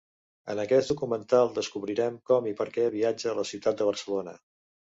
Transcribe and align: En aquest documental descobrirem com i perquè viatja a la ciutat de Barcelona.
En 0.53 0.61
aquest 0.63 0.89
documental 0.93 1.51
descobrirem 1.59 2.17
com 2.31 2.49
i 2.53 2.57
perquè 2.63 2.89
viatja 2.99 3.31
a 3.33 3.37
la 3.41 3.47
ciutat 3.51 3.81
de 3.83 3.93
Barcelona. 3.93 4.39